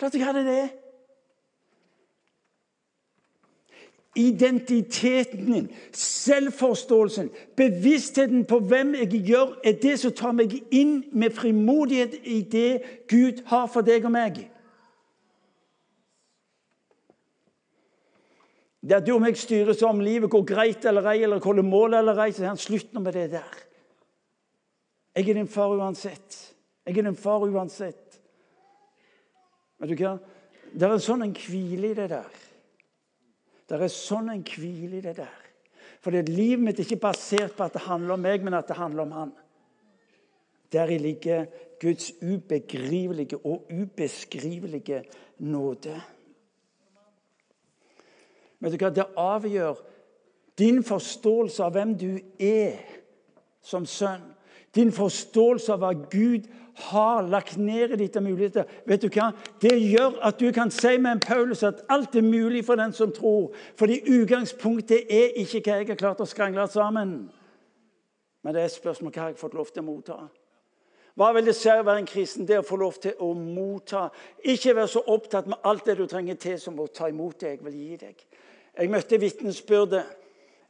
[0.00, 0.70] Klart jeg hadde det.
[4.20, 11.32] Identiteten din, selvforståelsen, bevisstheten på hvem jeg gjør, er det som tar meg inn med
[11.36, 12.72] frimodighet i det
[13.08, 14.42] Gud har for deg og meg.
[18.80, 21.98] Det at du og meg styres om livet går greit eller ei, eller holder mål
[22.00, 23.58] eller ei, så er han slutt med det der.
[25.16, 26.38] Jeg er din far uansett.
[26.86, 28.20] Jeg er din far uansett.
[29.80, 30.14] Vet du hva?
[30.72, 32.40] Det er en sånn en hvile i det der.
[33.70, 35.36] Det er sånn en hvile i det der.
[36.02, 38.66] For det livet mitt er ikke basert på at det handler om meg, men at
[38.66, 39.32] det handler om Han.
[40.72, 41.46] Deri ligger
[41.80, 45.04] Guds ubegrivelige og ubeskrivelige
[45.38, 45.96] nåde.
[48.60, 48.90] Vet du hva?
[48.94, 49.80] Det avgjør
[50.58, 52.82] din forståelse av hvem du er
[53.62, 54.26] som sønn.
[54.74, 56.46] Din forståelse av hva Gud
[56.80, 59.30] har lagt ned i ditt av muligheter, vet du hva?
[59.62, 62.92] det gjør at du kan si med en Paulus at alt er mulig for den
[62.92, 63.52] som tror.
[63.78, 67.14] Fordi utgangspunktet er ikke hva jeg har klart å skrangle sammen.
[68.42, 70.20] Men det er et spørsmål hva jeg har fått lov til å motta.
[71.20, 72.46] Hva vil det si å være en kristen?
[72.48, 74.06] Det å få lov til å motta.
[74.48, 77.56] Ikke være så opptatt med alt det du trenger til, som å ta imot det
[77.56, 78.24] jeg vil gi deg.
[78.78, 80.16] Jeg møtte vitnesbyrdet.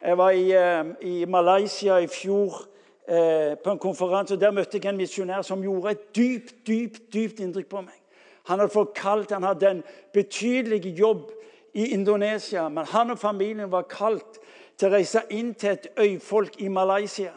[0.01, 2.70] Jeg var i, eh, i Malaysia i fjor
[3.11, 4.35] Eh, på en konferanse.
[4.35, 7.97] og Der møtte jeg en misjonær som gjorde et dypt dypt, dypt inntrykk på meg.
[8.47, 9.81] Han hadde fått kalt, han hadde en
[10.15, 11.25] betydelig jobb
[11.75, 14.39] i Indonesia, men han og familien var kalt
[14.79, 17.33] til å reise inn til et øyfolk i Malaysia.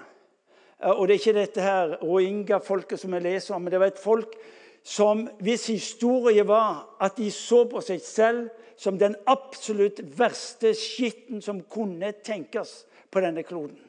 [0.79, 3.87] Eh, og Det er ikke dette her rohingya-folket som vi leser om, men det var
[3.87, 4.35] et folk
[4.83, 11.41] som hvis historie var at de så på seg selv som den absolutt verste skitten
[11.41, 13.79] som kunne tenkes på denne kloden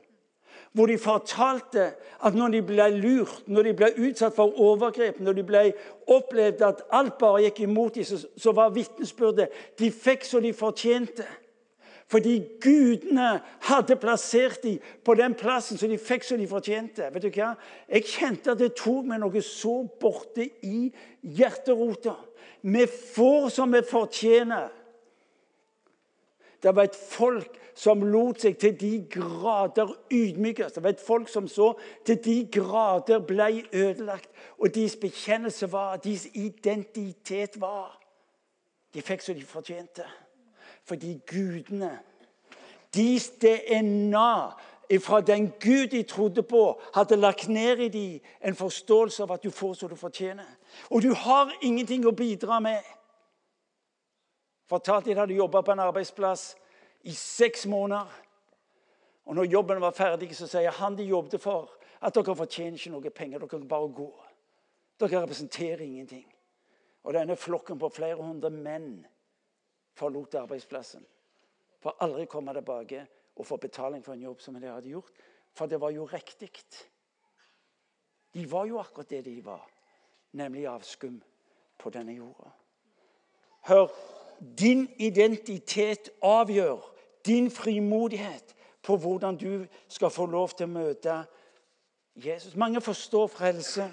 [0.75, 1.93] hvor de fortalte
[2.25, 5.63] at når de ble lurt, når de ble utsatt for overgrep, når de ble
[6.11, 11.27] opplevd at alt bare gikk imot dem, så, var vitnesbyrdet de fikk så de fortjente.
[12.11, 17.07] Fordi gudene hadde plassert dem på den plassen så de fikk så de fortjente.
[17.15, 17.55] Vet du hva?
[17.89, 20.89] Jeg kjente at det tok meg noe så borte i
[21.23, 22.19] hjerterota.
[22.67, 24.73] Vi får som vi fortjener.
[26.65, 30.73] Det var et folk som lot seg til de grader ydmykes.
[30.73, 31.75] Det var et folk som så
[32.07, 34.31] til de grader ble ødelagt.
[34.59, 38.01] Og deres bekjennelse var, deres identitet var
[38.95, 40.05] De fikk som de fortjente.
[40.87, 41.99] Fordi gudene,
[42.95, 44.35] deres DNA
[45.03, 49.43] fra den Gud de trodde på, hadde lagt ned i dem en forståelse av at
[49.43, 50.47] du får som du fortjener.
[50.91, 52.79] Og du har ingenting å bidra med.
[54.67, 56.55] Fortalte de hadde jobba på en arbeidsplass
[57.05, 58.11] i seks måneder.
[59.25, 61.73] Og når jobben var ferdig, så sier han de jobbet for,
[62.05, 63.41] at dere fortjener ikke noe penger.
[63.41, 64.09] Dere kan bare gå.
[65.01, 66.27] Dere representerer ingenting.
[67.05, 69.05] Og denne flokken på flere hundre menn
[69.97, 71.05] forlot arbeidsplassen.
[71.81, 73.05] For aldri komme tilbake
[73.37, 75.13] og få betaling for en jobb som de hadde gjort.
[75.55, 76.51] For det var jo riktig.
[78.35, 79.63] De var jo akkurat det de var,
[80.33, 81.21] nemlig avskum
[81.79, 82.51] på denne jorda.
[83.69, 83.93] Hør,
[84.41, 86.83] din identitet avgjør
[87.27, 91.15] din frimodighet på hvordan du skal få lov til å møte
[92.15, 92.57] Jesus.
[92.57, 93.89] Mange forstår frelse,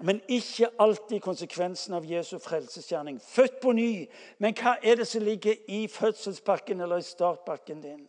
[0.00, 3.20] men ikke alltid konsekvensen av Jesu frelsesgjerning.
[3.20, 4.06] Født på ny,
[4.38, 8.02] men hva er det som ligger i fødselspakken eller i startpakken din?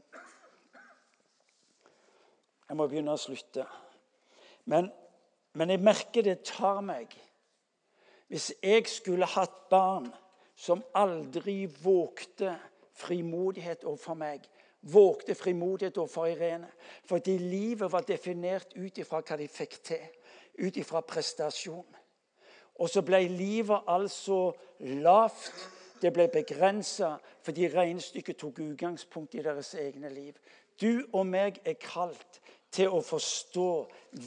[2.70, 3.68] Jeg må begynne å slutte.
[4.66, 4.89] Men,
[5.53, 7.13] men jeg merker det tar meg.
[8.28, 10.09] Hvis jeg skulle hatt barn
[10.56, 12.56] som aldri vågte
[12.95, 14.45] frimodighet overfor meg.
[14.82, 16.68] Vågte frimodighet overfor Irene.
[17.06, 20.03] Fordi livet var definert ut ifra hva de fikk til.
[20.62, 21.97] Ut ifra prestasjon.
[22.76, 25.53] Og så ble livet altså lavt.
[26.01, 30.36] Det ble begrensa fordi regnestykket tok utgangspunkt i deres egne liv.
[30.82, 32.41] Du og meg er kalt
[32.76, 33.70] til å forstå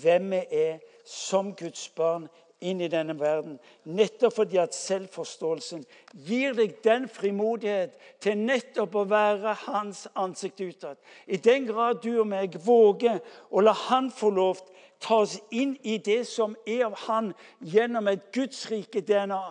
[0.00, 2.24] hvem vi er som Guds barn
[2.60, 3.58] inn i denne verden.
[3.84, 5.84] Nettopp fordi at selvforståelsen
[6.26, 10.98] gir deg den frimodighet til nettopp å være hans ansikt utad.
[11.26, 14.62] I den grad du og meg våger å la han få lov
[15.00, 19.42] ta oss inn i det som er av han, gjennom et gudsrike DNA.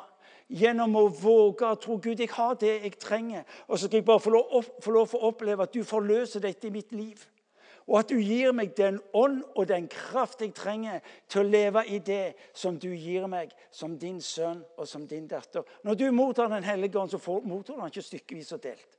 [0.48, 3.44] Gjennom å våge å tro Gud, jeg har det jeg trenger.
[3.68, 6.70] Og så skal jeg bare få lov, få lov å oppleve at du forløser dette
[6.70, 7.20] i mitt liv.
[7.88, 11.00] Og at du gir meg den ånd og den kraft jeg trenger
[11.32, 15.28] til å leve i det som du gir meg som din sønn og som din
[15.28, 15.64] datter.
[15.88, 18.98] Når du mottar Den hellige ånd, så mottar du den ikke stykkevis og delt.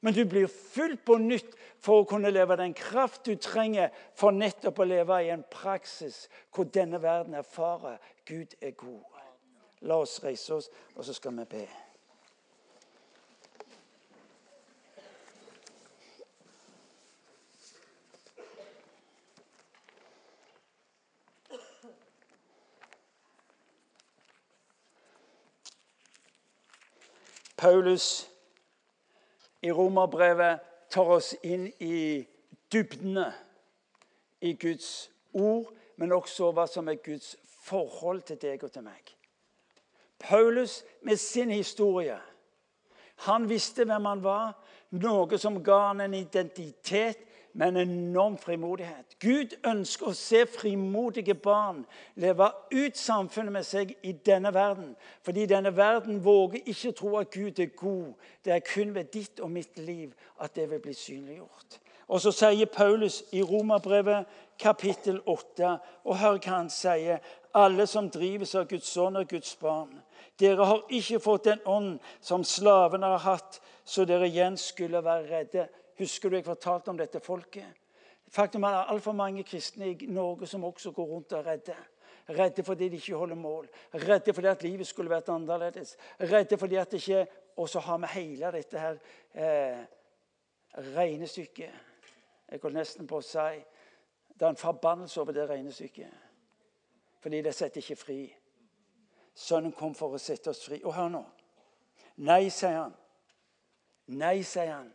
[0.00, 4.32] Men du blir fullt på nytt for å kunne leve den kraft du trenger for
[4.32, 9.04] nettopp å leve i en praksis hvor denne verden erfarer Gud er god.
[9.86, 11.66] La oss reise oss, og så skal vi be.
[27.66, 28.30] Paulus
[29.62, 30.60] i romerbrevet
[30.90, 32.22] tar oss inn i
[32.70, 33.24] dybdene
[34.46, 37.32] i Guds ord, men også hva som er Guds
[37.66, 39.10] forhold til deg og til meg.
[40.22, 42.20] Paulus med sin historie.
[43.26, 44.54] Han visste hvem han var,
[44.94, 49.16] noe som ga han en identitet men enorm frimodighet.
[49.20, 51.86] Gud ønsker å se frimodige barn
[52.20, 54.90] leve ut samfunnet med seg i denne verden.
[55.24, 58.12] Fordi denne verden våger ikke tro at Gud er god.
[58.44, 61.80] Det er kun ved ditt og mitt liv at det vil bli synliggjort.
[62.12, 64.28] Og så sier Paulus i Romerbrevet
[64.60, 65.72] kapittel 8,
[66.04, 67.24] og hør hva han sier.
[67.56, 69.96] Alle som drives av Guds ånd og Guds barn.
[70.36, 75.30] Dere har ikke fått den ånd som slavene har hatt, så dere igjen skulle være
[75.30, 75.68] redde.
[75.98, 77.82] Husker du jeg fortalte om dette folket?
[78.28, 81.76] Faktum er det altfor mange kristne i Norge som også går rundt og er redde.
[82.28, 83.68] Redde fordi de ikke holder mål.
[83.94, 85.96] Redde fordi at livet skulle vært annerledes.
[86.20, 87.26] Redde fordi at det ikke
[87.56, 88.96] Og så har vi hele dette her
[89.34, 89.84] eh,
[90.96, 91.70] regnestykket.
[92.50, 93.62] Jeg går nesten på å si
[94.36, 96.12] det er en forbannelse over det regnestykket.
[97.20, 98.18] Fordi det setter ikke fri.
[99.34, 100.82] Sønnen kom for å sette oss fri.
[100.84, 101.22] Og hør nå.
[102.16, 102.92] Nei, sier han.
[104.06, 104.92] Nei, sier han.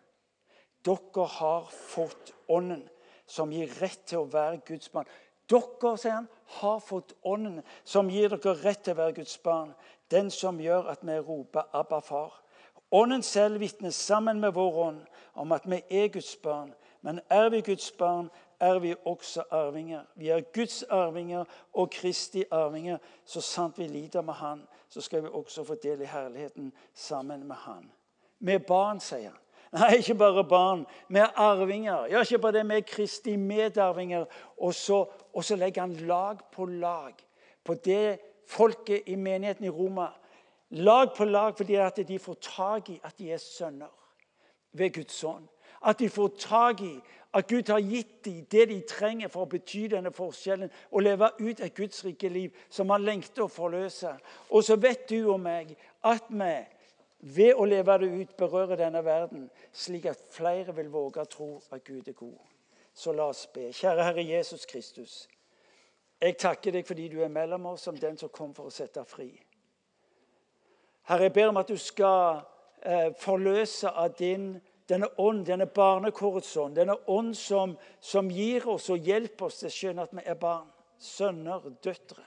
[0.86, 2.90] Dere har fått Ånden,
[3.26, 5.10] som gir rett til å være Guds barn.
[5.52, 6.30] Dere, sier han,
[6.60, 9.74] har fått Ånden, som gir dere rett til å være Guds barn.
[10.12, 12.42] Den som gjør at vi roper 'Abba, far'.
[12.92, 15.02] Ånden selv vitner sammen med vår ånd
[15.34, 16.74] om at vi er Guds barn.
[17.02, 18.30] Men er vi Guds barn,
[18.60, 20.02] er vi også arvinger.
[20.16, 22.98] Vi er Guds arvinger og Kristi arvinger.
[23.26, 27.48] Så sant vi lider med Han, så skal vi også få del i herligheten sammen
[27.48, 27.92] med Han.
[28.40, 29.40] Vi er barn, sier han.
[29.72, 30.86] Nei, ikke bare barn.
[31.08, 32.06] Vi er arvinger.
[32.12, 34.26] Ja, ikke bare det, vi er Kristi medarvinger.
[34.58, 37.14] Og så, og så legger han lag på lag
[37.64, 40.10] på det folket i menigheten i Roma.
[40.70, 43.92] Lag på lag fordi at de får tak i at de er sønner
[44.74, 45.48] ved Guds ånd.
[45.86, 47.00] At de får tak i
[47.34, 51.30] at Gud har gitt dem det de trenger for å bety denne forskjellen og leve
[51.40, 54.12] ut et Guds rike liv som han lengter å forløse.
[54.50, 56.54] Og så vet du og meg at vi
[57.22, 61.50] ved å leve det ut berøre denne verden, slik at flere vil våge å tro
[61.72, 62.40] at Gud er god.
[62.94, 63.70] Så la oss be.
[63.72, 65.28] Kjære Herre Jesus Kristus.
[66.22, 69.04] Jeg takker deg fordi du er mellom oss som den som kom for å sette
[69.10, 69.30] fri.
[71.10, 72.44] Herre, jeg ber om at du skal
[72.84, 74.54] eh, forløse av din
[74.92, 79.70] denne ånd, denne barnekårets ånd, denne ånd som, som, gir oss og hjelper oss til
[79.70, 80.68] å skjønne at vi er barn,
[81.00, 82.26] sønner, døtre.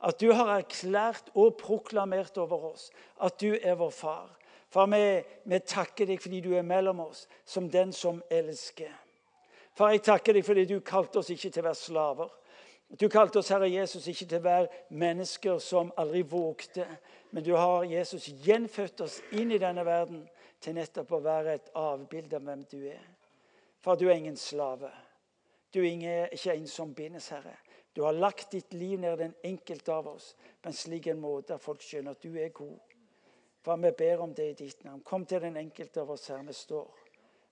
[0.00, 2.90] At du har erklært og proklamert over oss
[3.24, 4.28] at du er vår far.
[4.68, 8.92] Far, vi, vi takker deg fordi du er mellom oss som den som elsker.
[9.76, 12.34] Far, jeg takker deg fordi du kalte oss ikke til å være slaver.
[13.00, 16.86] Du kalte oss, Herre Jesus, ikke til å være mennesker som aldri vågte.
[17.34, 20.22] Men du har, Jesus, gjenfødt oss inn i denne verden
[20.62, 23.02] til nettopp å være et avbilde av hvem du er.
[23.82, 24.92] For du er ingen slave.
[25.74, 27.56] Du er ikke en som bindes, Herre.
[27.96, 31.54] Du har lagt ditt liv ned den enkelte av oss på en slik en måte
[31.56, 32.96] at folk skjønner at du er god.
[33.64, 35.00] Far, vi ber om det i ditt navn.
[35.00, 36.90] Kom til den enkelte av oss her vi står.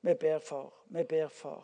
[0.04, 0.66] Vi ber, far.
[0.92, 1.62] Vi ber, far.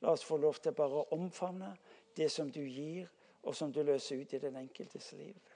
[0.00, 1.72] La oss få lov til bare å omfavne
[2.14, 3.08] det som du gir,
[3.42, 5.50] og som du løser ut i den enkeltes liv.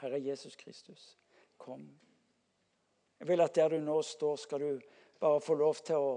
[0.00, 1.04] Herre Jesus Kristus,
[1.62, 1.84] kom.
[3.20, 4.82] Jeg vil at der du nå står, skal du
[5.22, 6.10] bare få lov til å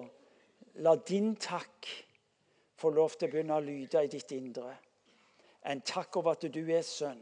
[0.82, 1.92] la din takk
[2.82, 4.74] få lov til å begynne å lyde i ditt indre.
[5.70, 7.22] En takk over at du er sønn.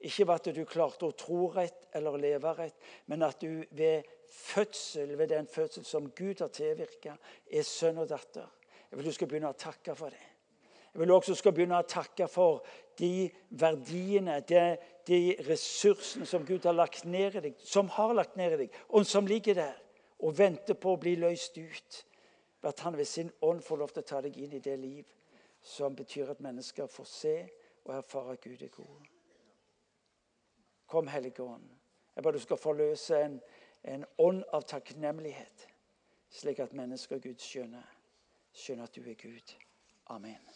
[0.00, 2.76] Ikke over at du klarte å tro rett eller leve rett,
[3.10, 7.16] men at du ved fødsel, ved den fødsel som Gud har tilvirka,
[7.50, 8.46] er sønn og datter.
[8.90, 10.26] Jeg vil du skal begynne å takke for det.
[10.92, 12.62] Jeg vil også skal begynne å takke for
[12.98, 13.28] de
[13.60, 14.62] verdiene, de,
[15.06, 18.78] de ressursene som Gud har lagt ned i deg, som har lagt ned i deg,
[18.94, 19.76] og som ligger der
[20.24, 22.02] og venter på å bli løst ut.
[22.66, 25.06] At han ved sin ånd får lov til å ta deg inn i det liv
[25.62, 27.36] som betyr at mennesker får se
[27.88, 29.06] og erfare at Gud er god.
[30.86, 31.68] Kom, Hellige Ånd.
[32.16, 33.40] Jeg bare du skal forløse en,
[33.84, 35.68] en ånd av takknemlighet,
[36.30, 37.84] slik at mennesker og Gud skjønner,
[38.52, 39.54] skjønner at du er Gud.
[40.06, 40.48] Amen.